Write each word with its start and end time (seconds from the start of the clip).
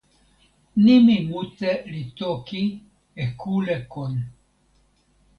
nimi 0.83 1.15
mute 1.29 1.71
li 1.91 2.01
toki 2.19 2.61
e 3.23 3.25
kule 3.39 3.75
kon. 3.93 4.13